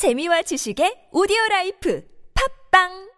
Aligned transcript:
재미와 0.00 0.40
지식의 0.40 1.12
오디오 1.12 1.36
라이프. 1.50 2.00
팝빵! 2.32 3.12